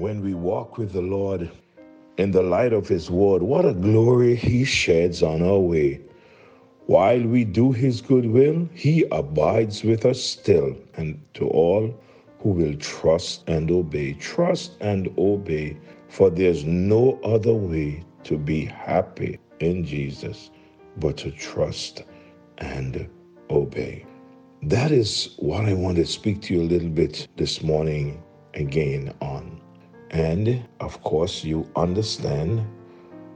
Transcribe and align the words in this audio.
when 0.00 0.22
we 0.22 0.34
walk 0.34 0.78
with 0.78 0.92
the 0.92 1.02
Lord 1.02 1.50
in 2.16 2.30
the 2.30 2.42
light 2.42 2.72
of 2.72 2.88
His 2.88 3.10
word, 3.10 3.42
what 3.42 3.64
a 3.64 3.74
glory 3.74 4.34
He 4.34 4.64
sheds 4.64 5.22
on 5.22 5.42
our 5.42 5.58
way. 5.58 6.00
While 6.86 7.22
we 7.22 7.44
do 7.44 7.72
His 7.72 8.00
good 8.00 8.26
will, 8.26 8.68
He 8.72 9.04
abides 9.12 9.84
with 9.84 10.06
us 10.06 10.22
still, 10.22 10.76
and 10.94 11.20
to 11.34 11.46
all 11.48 11.94
who 12.40 12.50
will 12.50 12.74
trust 12.76 13.44
and 13.48 13.70
obey. 13.70 14.14
Trust 14.14 14.72
and 14.80 15.12
obey, 15.18 15.76
for 16.08 16.30
there's 16.30 16.64
no 16.64 17.18
other 17.22 17.54
way 17.54 18.04
to 18.24 18.38
be 18.38 18.64
happy 18.64 19.38
in 19.60 19.84
Jesus 19.84 20.50
but 20.96 21.16
to 21.18 21.30
trust 21.30 22.04
and 22.58 23.08
obey. 23.50 24.04
That 24.62 24.90
is 24.90 25.34
what 25.38 25.64
I 25.64 25.74
want 25.74 25.96
to 25.96 26.06
speak 26.06 26.42
to 26.42 26.54
you 26.54 26.62
a 26.62 26.64
little 26.64 26.88
bit 26.88 27.28
this 27.36 27.62
morning 27.62 28.22
again 28.54 29.14
on. 29.20 29.60
And 30.10 30.66
of 30.80 31.02
course, 31.02 31.44
you 31.44 31.68
understand 31.76 32.66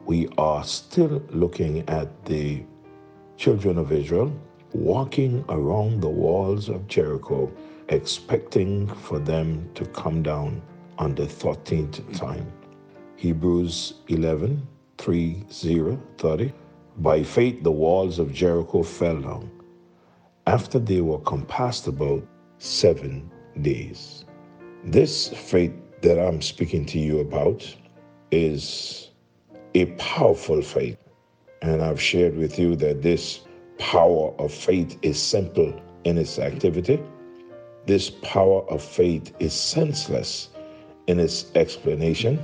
we 0.07 0.29
are 0.39 0.65
still 0.65 1.23
looking 1.31 1.89
at 1.89 2.25
the 2.25 2.65
children 3.37 3.79
of 3.79 3.93
Israel 3.93 4.33
walking 4.73 5.45
around 5.48 6.01
the 6.01 6.09
walls 6.09 6.69
of 6.69 6.87
Jericho, 6.89 7.53
expecting 7.89 8.89
for 8.89 9.19
them 9.19 9.69
to 9.75 9.85
come 9.87 10.23
down 10.23 10.62
on 10.98 11.15
the 11.15 11.25
13th 11.25 12.17
time. 12.17 12.51
Hebrews 13.17 13.95
11 14.09 14.67
3 14.98 15.45
0 15.51 16.01
30. 16.19 16.53
By 16.98 17.23
faith, 17.23 17.62
the 17.62 17.73
walls 17.73 18.19
of 18.19 18.33
Jericho 18.33 18.83
fell 18.83 19.20
down 19.20 19.51
after 20.47 20.79
they 20.79 21.01
were 21.01 21.20
compassed 21.20 21.87
about 21.87 22.27
seven 22.59 23.31
days. 23.61 24.25
This 24.84 25.28
faith 25.28 25.73
that 26.03 26.19
I'm 26.19 26.42
speaking 26.42 26.84
to 26.86 26.98
you 26.98 27.20
about 27.20 27.64
is 28.33 29.11
a 29.75 29.86
powerful 29.97 30.61
faith. 30.61 30.98
And 31.62 31.81
I've 31.81 32.00
shared 32.00 32.36
with 32.36 32.59
you 32.59 32.75
that 32.77 33.03
this 33.03 33.42
power 33.78 34.34
of 34.39 34.53
faith 34.53 34.98
is 35.03 35.20
simple 35.20 35.72
in 36.05 36.19
its 36.19 36.41
activity. 36.41 37.00
This 37.86 38.11
power 38.22 38.62
of 38.69 38.83
faith 38.83 39.33
is 39.39 39.53
senseless 39.53 40.48
in 41.06 41.20
its 41.20 41.53
explanation. 41.55 42.42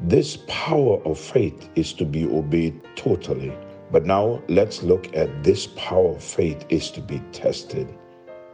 This 0.00 0.38
power 0.48 1.00
of 1.04 1.18
faith 1.18 1.68
is 1.76 1.92
to 1.94 2.04
be 2.04 2.26
obeyed 2.26 2.80
totally. 2.96 3.56
But 3.92 4.06
now 4.06 4.42
let's 4.48 4.82
look 4.82 5.14
at 5.16 5.44
this 5.44 5.68
power 5.76 6.16
of 6.16 6.22
faith 6.22 6.64
is 6.68 6.90
to 6.92 7.00
be 7.00 7.20
tested 7.30 7.96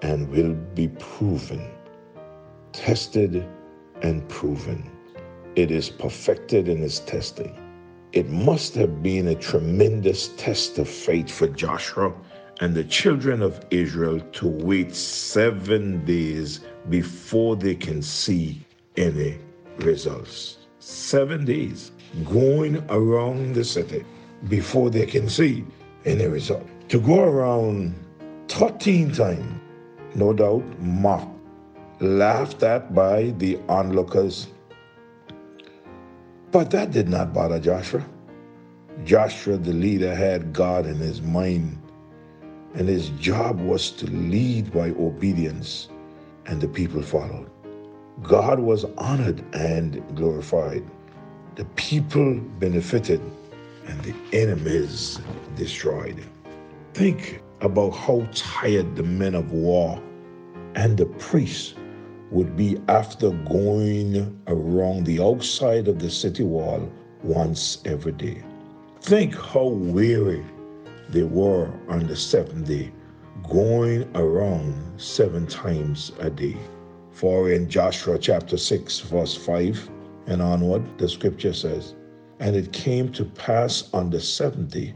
and 0.03 0.29
will 0.29 0.53
be 0.75 0.89
proven. 0.89 1.67
Tested 2.73 3.47
and 4.03 4.27
proven. 4.29 4.91
It 5.57 5.71
is 5.71 5.89
perfected 5.89 6.69
in 6.69 6.83
its 6.83 7.01
testing. 7.01 7.57
It 8.13 8.29
must 8.29 8.75
have 8.75 9.03
been 9.03 9.29
a 9.29 9.35
tremendous 9.35 10.29
test 10.37 10.79
of 10.79 10.89
faith 10.89 11.31
for 11.31 11.49
Joshua 11.49 12.13
and 12.61 12.75
the 12.75 12.85
children 12.85 13.43
of 13.43 13.65
Israel 13.71 14.21
to 14.33 14.49
wait 14.49 14.95
seven 14.95 16.05
days 16.05 16.61
before 16.89 17.57
they 17.57 17.75
can 17.75 18.03
see 18.03 18.65
any 18.97 19.39
results 19.79 20.59
seven 20.89 21.45
days 21.45 21.93
going 22.31 22.83
around 22.89 23.55
the 23.55 23.65
city 23.65 24.05
before 24.49 24.91
they 24.91 25.05
can 25.05 25.29
see 25.29 25.65
any 26.05 26.27
result. 26.27 26.67
To 26.89 27.01
go 27.01 27.23
around 27.23 27.95
13 28.49 29.13
times, 29.13 29.61
no 30.15 30.33
doubt, 30.33 30.65
mocked, 30.81 31.38
laughed 32.01 32.63
at 32.63 32.95
by 32.95 33.31
the 33.39 33.59
onlookers. 33.69 34.49
But 36.51 36.71
that 36.71 36.93
did 36.93 37.09
not 37.09 37.33
bother 37.33 37.59
Joshua. 37.59 38.05
Joshua, 39.05 39.57
the 39.57 39.73
leader, 39.73 40.15
had 40.15 40.53
God 40.53 40.87
in 40.87 40.97
his 40.97 41.21
mind, 41.23 41.81
and 42.75 42.89
his 42.89 43.11
job 43.11 43.61
was 43.61 43.91
to 43.93 44.07
lead 44.07 44.73
by 44.73 44.91
obedience, 44.91 45.89
and 46.47 46.61
the 46.61 46.69
people 46.69 47.03
followed. 47.03 47.51
God 48.23 48.59
was 48.59 48.85
honored 48.97 49.45
and 49.55 50.03
glorified. 50.17 50.85
The 51.55 51.65
people 51.77 52.41
benefited 52.59 53.21
and 53.87 54.01
the 54.03 54.15
enemies 54.33 55.21
destroyed. 55.57 56.25
Think 56.95 57.43
about 57.61 57.91
how 57.91 58.29
tired 58.35 58.97
the 58.97 59.03
men 59.03 59.35
of 59.35 59.53
war 59.53 60.01
and 60.75 60.97
the 60.97 61.07
priests 61.07 61.75
would 62.31 62.57
be 62.57 62.79
after 62.89 63.31
going 63.31 64.39
around 64.47 65.05
the 65.05 65.21
outside 65.21 65.89
of 65.89 65.99
the 65.99 66.11
city 66.11 66.45
wall 66.45 66.91
once 67.23 67.79
every 67.85 68.13
day. 68.13 68.43
Think 69.01 69.35
how 69.35 69.67
weary 69.67 70.45
they 71.09 71.23
were 71.23 71.73
on 71.89 72.07
the 72.07 72.17
seventh 72.17 72.69
day, 72.69 72.93
going 73.49 74.11
around 74.15 75.01
seven 75.01 75.47
times 75.47 76.13
a 76.21 76.29
day. 76.29 76.57
For 77.13 77.51
in 77.51 77.69
Joshua 77.69 78.19
chapter 78.19 78.57
6, 78.57 79.01
verse 79.01 79.35
5 79.35 79.91
and 80.27 80.43
onward, 80.43 80.85
the 80.99 81.09
scripture 81.09 81.55
says, 81.55 81.95
And 82.41 82.55
it 82.55 82.73
came 82.73 83.11
to 83.13 83.25
pass 83.25 83.89
on 83.93 84.11
the 84.11 84.21
seventh 84.21 84.73
day 84.73 84.95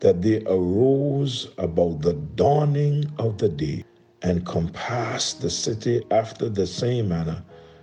that 0.00 0.20
they 0.20 0.42
arose 0.44 1.48
about 1.56 2.02
the 2.02 2.12
dawning 2.12 3.10
of 3.18 3.38
the 3.38 3.48
day 3.48 3.84
and 4.22 4.44
compassed 4.46 5.40
the 5.40 5.50
city 5.50 6.02
after 6.10 6.48
the 6.48 6.66
same 6.66 7.08
manner 7.08 7.42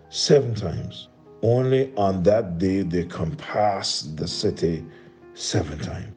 seven 0.10 0.54
times. 0.56 1.08
Only 1.42 1.94
on 1.96 2.24
that 2.24 2.58
day 2.58 2.82
they 2.82 3.06
compassed 3.06 4.18
the 4.18 4.28
city 4.28 4.86
seven 5.34 5.80
times. 5.80 6.14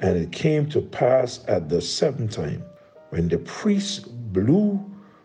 And 0.00 0.16
it 0.16 0.32
came 0.32 0.68
to 0.70 0.80
pass 0.80 1.44
at 1.48 1.68
the 1.68 1.80
seventh 1.80 2.32
time 2.32 2.64
when 3.10 3.28
the 3.28 3.38
priest 3.38 4.08
blew 4.32 4.82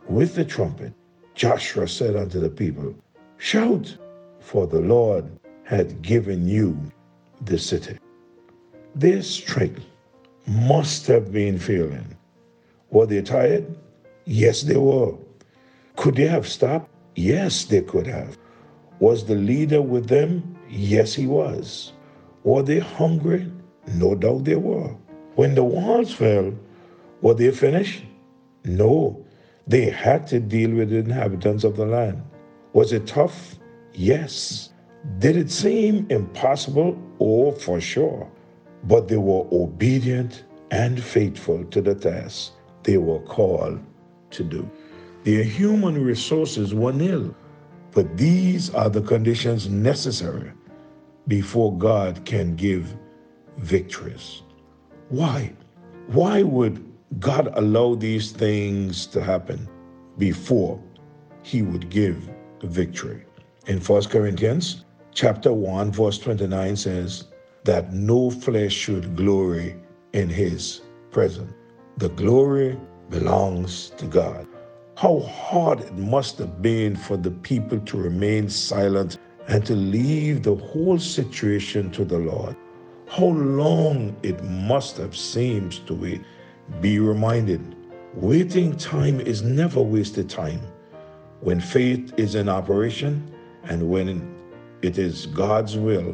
with 0.08 0.36
the 0.36 0.46
trumpet 0.46 0.94
Joshua 1.36 1.88
said 1.88 2.16
unto 2.16 2.40
the 2.40 2.50
people, 2.50 2.96
Shout, 3.38 3.98
for 4.40 4.66
the 4.66 4.80
Lord 4.80 5.26
hath 5.64 6.02
given 6.02 6.48
you 6.48 6.80
the 7.42 7.58
city. 7.58 7.98
Their 8.96 9.22
strength 9.22 9.84
must 10.48 11.08
have 11.08 11.34
been 11.34 11.60
failing. 11.60 12.16
Were 12.90 13.06
they 13.06 13.22
tired? 13.22 13.76
Yes, 14.26 14.64
they 14.64 14.78
were. 14.78 15.14
Could 15.98 16.16
they 16.16 16.28
have 16.28 16.48
stopped? 16.48 16.90
Yes, 17.16 17.66
they 17.66 17.82
could 17.82 18.08
have. 18.08 18.38
Was 19.00 19.26
the 19.26 19.36
leader 19.36 19.82
with 19.82 20.08
them? 20.08 20.58
Yes, 20.68 21.14
he 21.14 21.28
was. 21.28 21.94
Were 22.44 22.64
they 22.64 22.80
hungry? 22.80 23.52
No 23.88 24.16
doubt 24.16 24.46
they 24.46 24.56
were. 24.56 24.96
When 25.36 25.54
the 25.54 25.64
walls 25.64 26.12
fell, 26.12 26.54
were 27.22 27.36
they 27.36 27.52
finished? 27.52 28.04
No, 28.64 29.24
they 29.68 29.92
had 29.92 30.26
to 30.28 30.40
deal 30.40 30.72
with 30.72 30.90
the 30.90 30.98
inhabitants 30.98 31.64
of 31.64 31.78
the 31.78 31.86
land. 31.86 32.24
Was 32.74 32.94
it 32.94 33.06
tough? 33.06 33.60
Yes. 33.94 34.70
Did 35.20 35.38
it 35.38 35.52
seem 35.52 36.08
impossible? 36.10 36.98
Oh, 37.20 37.52
for 37.52 37.80
sure. 37.80 38.30
But 38.86 39.08
they 39.08 39.18
were 39.18 39.48
obedient 39.52 40.46
and 40.72 41.02
faithful 41.02 41.64
to 41.66 41.82
the 41.82 41.94
task 41.94 42.54
they 42.84 42.98
were 42.98 43.20
called 43.20 43.80
to 44.36 44.44
do. 44.44 44.70
Their 45.24 45.44
human 45.44 46.04
resources 46.04 46.74
were 46.74 46.94
nil, 46.94 47.36
but 47.92 48.18
these 48.18 48.74
are 48.74 48.90
the 48.90 49.02
conditions 49.02 49.70
necessary 49.70 50.52
before 51.28 51.78
God 51.78 52.24
can 52.26 52.56
give 52.56 52.96
victories. 53.58 54.44
Why? 55.10 55.54
Why 56.08 56.44
would 56.44 56.84
God 57.20 57.52
allow 57.56 57.96
these 57.96 58.32
things 58.32 59.06
to 59.08 59.24
happen 59.24 59.70
before 60.18 60.82
he 61.44 61.62
would 61.62 61.90
give 61.90 62.30
victory. 62.64 63.26
In 63.68 63.80
1 63.80 64.06
Corinthians 64.06 64.84
chapter 65.14 65.54
1 65.54 65.92
verse 65.92 66.18
29 66.18 66.76
says 66.76 67.26
that 67.64 67.94
no 67.94 68.30
flesh 68.30 68.74
should 68.74 69.16
glory 69.16 69.76
in 70.14 70.30
his 70.30 70.82
presence. 71.12 71.54
The 71.98 72.10
glory 72.10 72.78
belongs 73.10 73.92
to 73.92 74.06
God. 74.06 74.48
How 74.98 75.20
hard 75.20 75.82
it 75.82 75.96
must 75.96 76.38
have 76.40 76.62
been 76.62 76.96
for 76.96 77.18
the 77.18 77.32
people 77.32 77.80
to 77.80 77.98
remain 77.98 78.50
silent 78.50 79.18
and 79.48 79.66
to 79.66 79.76
leave 79.76 80.44
the 80.44 80.56
whole 80.56 80.98
situation 80.98 81.92
to 81.92 82.06
the 82.06 82.18
Lord. 82.18 82.56
How 83.08 83.26
long 83.26 84.16
it 84.24 84.44
must 84.44 84.98
have 84.98 85.16
seemed 85.16 85.86
to 85.88 85.94
wait 85.94 86.22
be 86.82 87.00
reminded 87.00 87.76
waiting 88.16 88.76
time 88.78 89.20
is 89.20 89.42
never 89.42 89.82
wasted 89.82 90.30
time. 90.30 90.62
When 91.42 91.60
faith 91.60 92.14
is 92.18 92.36
in 92.36 92.48
operation 92.48 93.30
and 93.66 93.90
when 93.90 94.34
it 94.82 94.98
is 94.98 95.26
God's 95.28 95.78
will, 95.78 96.14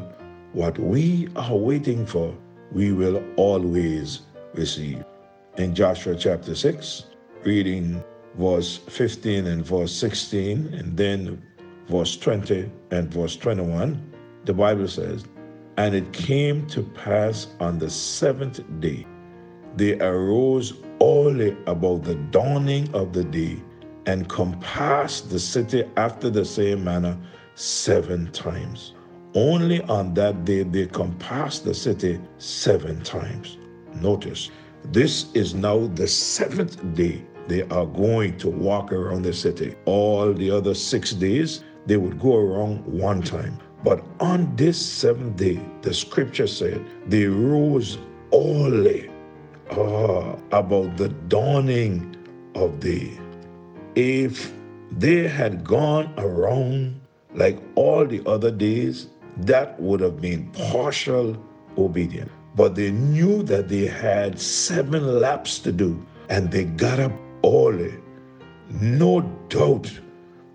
what 0.54 0.78
we 0.80 1.30
are 1.36 1.56
waiting 1.56 2.06
for, 2.06 2.36
we 2.72 2.92
will 2.92 3.24
always 3.36 4.22
receive. 4.56 5.04
In 5.57 5.75
Joshua 5.75 6.15
chapter 6.15 6.56
6, 6.56 7.07
reading 7.44 8.01
verse 8.36 8.77
15 8.77 9.48
and 9.48 9.65
verse 9.65 9.92
16, 9.94 10.74
and 10.74 10.95
then 10.95 11.42
verse 11.89 12.15
20 12.15 12.71
and 12.92 13.13
verse 13.13 13.36
21, 13.36 14.01
the 14.45 14.53
Bible 14.53 14.88
says, 14.88 15.25
And 15.75 15.94
it 15.94 16.13
came 16.13 16.65
to 16.68 16.83
pass 16.83 17.48
on 17.59 17.80
the 17.80 17.89
seventh 17.89 18.62
day, 18.80 19.06
they 19.75 20.00
arose 20.00 20.74
early 21.01 21.57
about 21.68 22.03
the 22.06 22.15
dawning 22.31 22.94
of 22.95 23.12
the 23.12 23.25
day 23.25 23.62
and 24.06 24.30
compassed 24.30 25.30
the 25.30 25.39
city 25.39 25.83
after 25.98 26.30
the 26.30 26.45
same 26.45 26.86
manner 26.86 27.18
seven 27.56 28.31
times. 28.31 28.94
Only 29.33 29.81
on 29.83 30.13
that 30.13 30.45
day 30.45 30.63
they 30.63 30.88
compassed 30.88 31.65
the 31.65 31.74
city 31.74 32.21
seven 32.38 33.01
times. 33.01 33.57
Notice, 34.01 34.50
this 34.86 35.31
is 35.33 35.54
now 35.54 35.88
the 35.88 36.07
seventh 36.07 36.94
day 36.95 37.24
they 37.48 37.63
are 37.63 37.86
going 37.86 38.38
to 38.38 38.50
walk 38.50 38.92
around 38.92 39.24
the 39.24 39.33
city. 39.33 39.75
All 39.86 40.33
the 40.33 40.50
other 40.51 40.74
six 40.74 41.12
days, 41.12 41.63
they 41.86 41.98
would 41.98 42.19
go 42.19 42.36
around 42.38 42.86
one 42.86 43.22
time. 43.22 43.57
But 43.83 44.04
on 44.19 44.56
this 44.56 44.80
seventh 44.80 45.38
day, 45.38 45.60
the 45.81 45.94
scripture 45.94 46.48
said, 46.48 46.86
they 47.07 47.25
rose 47.25 47.98
early 48.33 49.10
uh, 49.72 50.36
about 50.51 50.98
the 50.98 51.10
dawning 51.27 52.16
of 52.56 52.80
day. 52.80 53.19
If 53.95 54.54
they 54.92 55.27
had 55.27 55.63
gone 55.63 56.13
around 56.18 57.01
like 57.34 57.60
all 57.75 58.06
the 58.06 58.22
other 58.27 58.51
days, 58.51 59.07
that 59.38 59.80
would 59.80 60.00
have 60.01 60.22
been 60.22 60.51
partial 60.51 61.36
obedience. 61.77 62.31
But 62.56 62.75
they 62.75 62.92
knew 62.92 63.44
that 63.44 63.69
they 63.69 63.88
had 63.88 64.39
seven 64.39 65.19
laps 65.19 65.59
to 65.59 65.71
do, 65.71 66.06
and 66.30 66.51
they 66.51 66.65
got 66.65 67.00
up 67.00 67.13
early. 67.45 67.94
No 68.69 69.21
doubt 69.50 69.92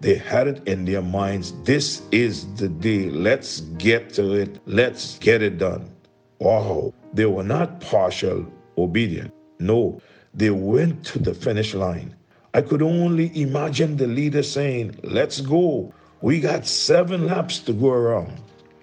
they 0.01 0.15
had 0.15 0.47
it 0.47 0.69
in 0.69 0.85
their 0.85 1.03
minds 1.03 1.53
this 1.65 2.03
is 2.13 2.47
the 2.57 2.69
day. 2.69 3.09
Let's 3.11 3.61
get 3.79 4.13
to 4.15 4.35
it. 4.35 4.61
Let's 4.67 5.19
get 5.19 5.43
it 5.43 5.59
done. 5.59 5.91
Wow. 6.39 6.93
They 7.15 7.27
were 7.27 7.43
not 7.43 7.81
partial 7.81 8.47
obedient. 8.77 9.33
No, 9.59 10.01
they 10.35 10.51
went 10.51 11.05
to 11.07 11.19
the 11.19 11.33
finish 11.35 11.73
line. 11.73 12.15
I 12.53 12.61
could 12.61 12.83
only 12.83 13.31
imagine 13.41 13.97
the 13.97 14.07
leader 14.07 14.43
saying, 14.43 14.99
Let's 15.03 15.41
go. 15.41 15.93
We 16.21 16.41
got 16.41 16.67
seven 16.67 17.27
laps 17.27 17.59
to 17.61 17.73
go 17.73 17.91
around. 17.91 18.33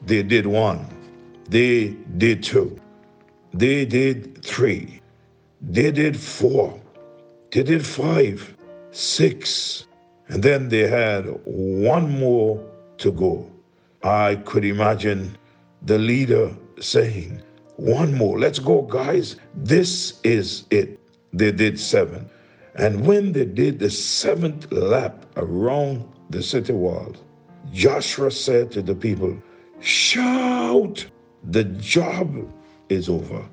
They 0.06 0.24
did 0.24 0.45
one. 0.48 0.86
They 1.50 1.89
did 2.18 2.44
two. 2.44 2.80
They 3.54 3.86
did 3.86 4.44
three. 4.44 5.00
They 5.62 5.92
did 5.92 6.20
four. 6.20 6.82
They 7.52 7.62
did 7.62 7.86
five, 7.86 8.58
six, 8.92 9.86
and 10.28 10.42
then 10.42 10.70
they 10.70 10.88
had 10.88 11.26
one 11.46 12.10
more 12.20 12.64
to 12.98 13.12
go. 13.12 13.52
I 14.04 14.36
could 14.44 14.66
imagine 14.66 15.38
the 15.84 16.00
leader 16.00 16.52
saying, 16.80 17.44
One 17.76 18.16
more, 18.16 18.40
let's 18.40 18.58
go, 18.60 18.82
guys. 18.82 19.36
This 19.54 20.20
is 20.24 20.66
it. 20.72 21.00
They 21.32 21.52
did 21.52 21.80
seven. 21.80 22.30
And 22.76 23.06
when 23.06 23.34
they 23.34 23.46
did 23.46 23.78
the 23.78 23.90
seventh 23.92 24.72
lap 24.72 25.26
around 25.38 26.12
the 26.32 26.42
city 26.42 26.74
walls, 26.74 27.18
Joshua 27.72 28.32
said 28.32 28.72
to 28.72 28.82
the 28.82 28.96
people, 28.96 29.38
Shout! 29.80 31.06
The 31.44 31.66
job 31.66 32.50
is 32.90 33.10
over. 33.10 33.46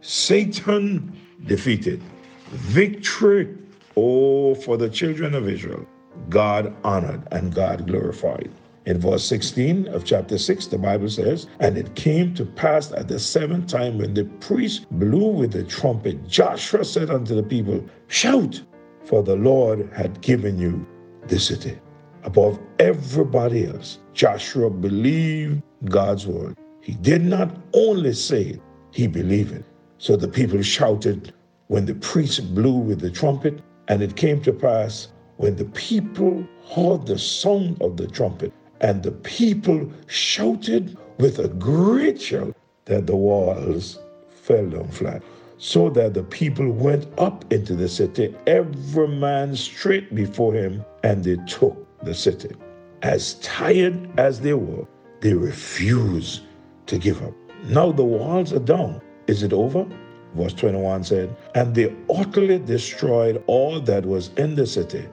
Satan 0.00 1.16
defeated. 1.46 2.02
Victory, 2.50 3.54
oh, 3.96 4.54
for 4.54 4.76
the 4.76 4.88
children 4.88 5.34
of 5.34 5.48
Israel. 5.48 5.86
God 6.28 6.74
honored 6.84 7.26
and 7.32 7.54
God 7.54 7.86
glorified. 7.86 8.50
In 8.86 8.98
verse 8.98 9.24
16 9.24 9.88
of 9.88 10.04
chapter 10.04 10.38
6, 10.38 10.66
the 10.68 10.78
Bible 10.78 11.10
says, 11.10 11.46
And 11.60 11.76
it 11.76 11.94
came 11.94 12.34
to 12.34 12.46
pass 12.46 12.90
at 12.92 13.08
the 13.08 13.18
seventh 13.18 13.66
time 13.66 13.98
when 13.98 14.14
the 14.14 14.24
priest 14.40 14.86
blew 14.92 15.28
with 15.28 15.52
the 15.52 15.64
trumpet, 15.64 16.26
Joshua 16.26 16.84
said 16.84 17.10
unto 17.10 17.34
the 17.34 17.42
people, 17.42 17.84
Shout, 18.06 18.62
for 19.04 19.22
the 19.22 19.36
Lord 19.36 19.90
had 19.94 20.20
given 20.22 20.58
you 20.58 20.86
the 21.26 21.38
city. 21.38 21.78
Above 22.24 22.58
everybody 22.78 23.66
else, 23.66 23.98
Joshua 24.14 24.70
believed 24.70 25.62
God's 25.84 26.26
word. 26.26 26.56
He 26.88 26.94
did 26.94 27.22
not 27.22 27.54
only 27.74 28.14
say 28.14 28.42
it, 28.44 28.60
he 28.92 29.06
believed 29.06 29.52
it. 29.52 29.66
So 29.98 30.16
the 30.16 30.26
people 30.26 30.62
shouted 30.62 31.34
when 31.66 31.84
the 31.84 31.96
priest 31.96 32.54
blew 32.54 32.78
with 32.78 33.00
the 33.00 33.10
trumpet, 33.10 33.60
and 33.88 34.02
it 34.02 34.16
came 34.16 34.40
to 34.44 34.54
pass 34.54 35.08
when 35.36 35.56
the 35.56 35.66
people 35.66 36.48
heard 36.70 37.04
the 37.04 37.18
sound 37.18 37.82
of 37.82 37.98
the 37.98 38.06
trumpet, 38.06 38.54
and 38.80 39.02
the 39.02 39.12
people 39.12 39.92
shouted 40.06 40.96
with 41.18 41.38
a 41.40 41.48
great 41.48 42.22
shout, 42.22 42.56
that 42.86 43.06
the 43.06 43.16
walls 43.16 43.98
fell 44.30 44.70
down 44.70 44.88
flat, 44.88 45.22
so 45.58 45.90
that 45.90 46.14
the 46.14 46.22
people 46.22 46.70
went 46.70 47.06
up 47.18 47.44
into 47.52 47.74
the 47.76 47.90
city, 47.90 48.34
every 48.46 49.08
man 49.08 49.54
straight 49.54 50.14
before 50.14 50.54
him, 50.54 50.82
and 51.04 51.22
they 51.22 51.36
took 51.46 51.76
the 52.02 52.14
city. 52.14 52.56
As 53.02 53.34
tired 53.40 54.08
as 54.18 54.40
they 54.40 54.54
were, 54.54 54.86
they 55.20 55.34
refused 55.34 56.44
to 56.88 56.98
give 56.98 57.22
up. 57.22 57.34
Now 57.64 57.92
the 57.92 58.04
walls 58.04 58.52
are 58.52 58.58
down. 58.58 59.00
Is 59.26 59.42
it 59.42 59.52
over? 59.52 59.86
Verse 60.34 60.54
21 60.54 61.04
said, 61.04 61.36
And 61.54 61.74
they 61.74 61.94
utterly 62.14 62.58
destroyed 62.58 63.42
all 63.46 63.80
that 63.80 64.04
was 64.04 64.30
in 64.36 64.54
the 64.54 64.66
city 64.66 65.08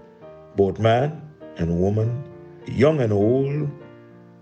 both 0.56 0.80
man 0.80 1.22
and 1.57 1.80
woman, 1.81 2.24
young 2.66 3.01
and 3.01 3.12
old, 3.12 3.69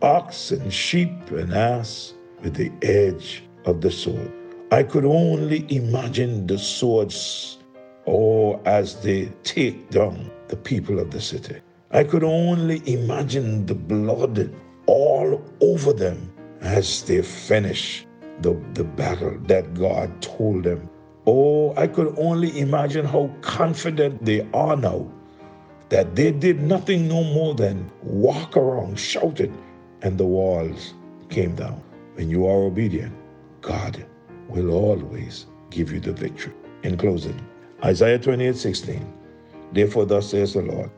ox 0.02 0.52
and 0.52 0.72
sheep 0.72 1.32
and 1.32 1.54
ass, 1.54 2.14
with 2.42 2.54
the 2.56 2.72
edge 2.82 3.44
of 3.66 3.82
the 3.82 3.90
sword. 3.90 4.32
I 4.72 4.84
could 4.84 5.06
only 5.06 5.66
imagine 5.74 6.46
the 6.46 6.58
swords, 6.58 7.58
or 8.06 8.58
oh, 8.58 8.62
as 8.66 9.02
they 9.02 9.32
take 9.44 9.90
down 9.90 10.30
the 10.50 10.58
people 10.58 11.00
of 11.00 11.12
the 11.12 11.22
city. 11.22 11.62
I 11.92 12.04
could 12.04 12.24
only 12.24 12.82
imagine 12.92 13.66
the 13.66 13.76
blood 13.76 14.54
all 14.88 15.42
over 15.62 15.94
them 15.94 16.33
as 16.64 17.04
they 17.04 17.22
finish 17.22 18.06
the, 18.42 18.54
the 18.74 18.84
battle 18.84 19.38
that 19.48 19.74
God 19.74 20.22
told 20.22 20.64
them. 20.64 20.90
Oh, 21.28 21.74
I 21.78 21.88
could 21.88 22.16
only 22.18 22.58
imagine 22.60 23.06
how 23.06 23.30
confident 23.42 24.24
they 24.26 24.48
are 24.54 24.76
now 24.76 25.10
that 25.90 26.16
they 26.16 26.32
did 26.32 26.62
nothing 26.62 27.08
no 27.08 27.24
more 27.24 27.54
than 27.54 27.90
walk 28.02 28.58
around 28.58 28.98
shouted, 29.00 29.54
and 30.02 30.18
the 30.18 30.26
walls 30.26 30.94
came 31.30 31.56
down. 31.56 31.82
When 32.16 32.30
you 32.30 32.48
are 32.48 32.64
obedient, 32.64 33.14
God 33.62 34.06
will 34.50 34.72
always 34.72 35.46
give 35.70 35.92
you 35.92 36.00
the 36.00 36.14
victory. 36.14 36.54
In 36.84 36.98
closing, 36.98 37.40
Isaiah 37.84 38.20
28 38.20 38.56
16. 38.56 39.14
Therefore, 39.72 40.06
thus 40.06 40.32
says 40.32 40.54
the 40.54 40.62
Lord 40.64 40.90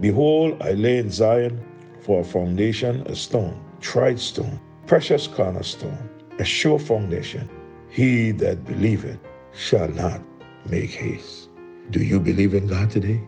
Behold, 0.00 0.60
I 0.62 0.72
lay 0.72 0.98
in 0.98 1.10
Zion 1.10 1.64
for 2.00 2.20
a 2.20 2.24
foundation 2.24 3.06
a 3.06 3.14
stone, 3.14 3.62
tried 3.80 4.18
stone, 4.18 4.58
precious 4.90 5.28
cornerstone, 5.28 6.10
a 6.40 6.44
sure 6.44 6.76
foundation. 6.76 7.48
He 7.90 8.32
that 8.32 8.64
believeth 8.64 9.20
shall 9.54 9.86
not 9.86 10.20
make 10.68 10.90
haste. 10.90 11.48
Do 11.90 12.02
you 12.02 12.18
believe 12.18 12.54
in 12.54 12.66
God 12.66 12.90
today? 12.90 13.20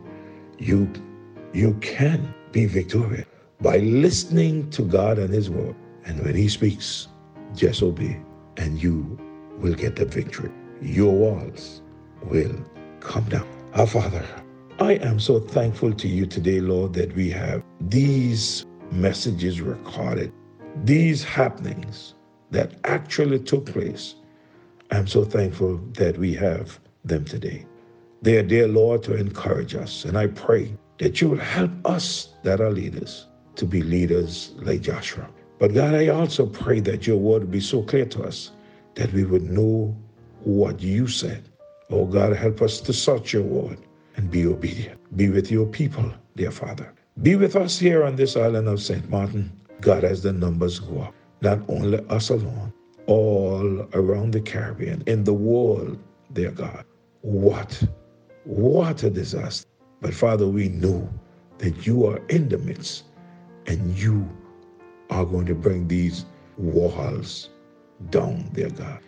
You 0.58 0.92
you 1.52 1.74
can 1.74 2.34
be 2.50 2.66
victorious 2.66 3.26
by 3.60 3.76
listening 3.76 4.70
to 4.70 4.82
God 4.82 5.20
and 5.20 5.32
His 5.32 5.50
word. 5.50 5.76
And 6.04 6.18
when 6.24 6.34
He 6.34 6.48
speaks, 6.48 7.06
just 7.54 7.80
obey, 7.80 8.20
and 8.56 8.82
you 8.82 9.16
will 9.58 9.74
get 9.74 9.94
the 9.94 10.04
victory. 10.04 10.50
Your 10.80 11.12
walls 11.12 11.80
will 12.24 12.56
come 12.98 13.26
down. 13.26 13.46
Our 13.74 13.86
Father, 13.86 14.26
I 14.80 14.94
am 14.94 15.20
so 15.20 15.38
thankful 15.38 15.92
to 15.92 16.08
you 16.08 16.26
today, 16.26 16.60
Lord, 16.60 16.94
that 16.94 17.14
we 17.14 17.30
have 17.30 17.62
these 17.80 18.66
messages 18.90 19.60
recorded, 19.60 20.32
these 20.84 21.22
happenings 21.22 22.14
that 22.50 22.72
actually 22.84 23.38
took 23.38 23.66
place. 23.66 24.14
I'm 24.90 25.06
so 25.06 25.24
thankful 25.24 25.78
that 25.94 26.18
we 26.18 26.34
have 26.34 26.78
them 27.04 27.24
today. 27.24 27.66
They 28.22 28.36
are 28.38 28.42
dear 28.42 28.68
Lord 28.68 29.02
to 29.04 29.16
encourage 29.16 29.74
us. 29.74 30.04
And 30.04 30.16
I 30.16 30.28
pray 30.28 30.74
that 30.98 31.20
you 31.20 31.30
will 31.30 31.38
help 31.38 31.70
us 31.84 32.34
that 32.42 32.60
are 32.60 32.70
leaders 32.70 33.26
to 33.56 33.64
be 33.64 33.82
leaders 33.82 34.52
like 34.56 34.82
Joshua. 34.82 35.28
But 35.58 35.74
God, 35.74 35.94
I 35.94 36.08
also 36.08 36.46
pray 36.46 36.80
that 36.80 37.06
your 37.06 37.16
word 37.16 37.42
would 37.42 37.50
be 37.50 37.60
so 37.60 37.82
clear 37.82 38.06
to 38.06 38.24
us 38.24 38.50
that 38.94 39.12
we 39.12 39.24
would 39.24 39.50
know 39.50 39.96
what 40.44 40.80
you 40.80 41.06
said. 41.06 41.48
Oh 41.90 42.06
God, 42.06 42.34
help 42.36 42.62
us 42.62 42.80
to 42.80 42.92
search 42.92 43.32
your 43.32 43.42
word 43.42 43.78
and 44.16 44.30
be 44.30 44.46
obedient. 44.46 44.98
Be 45.16 45.28
with 45.30 45.50
your 45.50 45.66
people, 45.66 46.12
dear 46.36 46.50
Father. 46.50 46.92
Be 47.22 47.36
with 47.36 47.56
us 47.56 47.78
here 47.78 48.04
on 48.04 48.16
this 48.16 48.36
island 48.36 48.68
of 48.68 48.80
St. 48.80 49.08
Martin. 49.10 49.52
God, 49.82 50.04
as 50.04 50.22
the 50.22 50.32
numbers 50.32 50.80
go 50.80 51.02
up, 51.02 51.14
not 51.42 51.60
only 51.68 52.00
us 52.08 52.30
alone, 52.30 52.72
all 53.08 53.88
around 53.94 54.32
the 54.32 54.42
Caribbean, 54.42 55.04
in 55.08 55.24
the 55.24 55.34
world, 55.34 55.98
dear 56.34 56.52
God. 56.52 56.84
What, 57.22 57.82
what 58.44 59.04
a 59.04 59.10
disaster. 59.10 59.68
But 60.00 60.14
Father, 60.14 60.48
we 60.48 60.70
know 60.70 61.08
that 61.58 61.86
you 61.86 62.06
are 62.06 62.18
in 62.28 62.48
the 62.50 62.58
midst 62.58 63.04
And 63.66 63.96
you 63.98 64.28
are 65.10 65.26
going 65.26 65.46
to 65.46 65.54
bring 65.56 65.88
these 65.88 66.26
walls 66.58 67.50
down, 68.10 68.50
dear 68.54 68.70
God. 68.70 69.00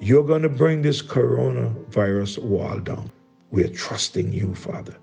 You're 0.00 0.24
going 0.24 0.42
to 0.42 0.50
bring 0.50 0.82
this 0.82 1.02
coronavirus 1.02 2.42
wall 2.42 2.80
down. 2.80 3.10
We're 3.52 3.68
trusting 3.70 4.32
you, 4.32 4.54
Father, 4.54 4.96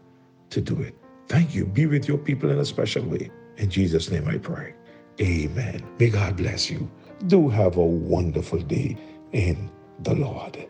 to 0.52 0.62
do 0.62 0.82
it. 0.82 0.96
Thank 1.28 1.56
you. 1.56 1.66
Be 1.66 1.88
with 1.88 2.08
your 2.08 2.20
people 2.20 2.52
in 2.52 2.60
a 2.60 2.66
special 2.66 3.04
way. 3.06 3.32
In 3.58 3.70
Jesus' 3.70 4.12
name 4.12 4.28
I 4.30 4.40
pray. 4.40 4.76
Amen. 5.22 5.84
May 6.00 6.10
God 6.10 6.38
bless 6.38 6.70
you. 6.70 6.90
Do 7.28 7.50
have 7.50 7.78
a 7.78 7.86
wonderful 7.86 8.60
day 8.60 8.98
in 9.32 9.72
the 10.02 10.16
Lord. 10.16 10.70